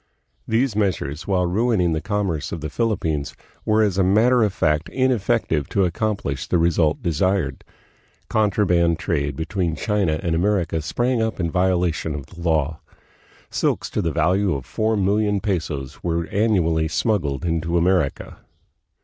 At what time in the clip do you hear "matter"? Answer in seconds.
4.03-4.41